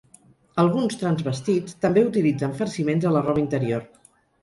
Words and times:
Alguns 0.63 0.97
transvestits 1.01 1.79
també 1.87 2.07
utilitzen 2.09 2.59
farciments 2.65 3.09
a 3.11 3.15
la 3.19 3.27
roba 3.33 3.47
interior. 3.49 3.91